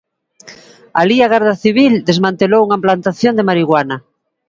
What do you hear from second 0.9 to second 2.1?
Alí a Garda Civil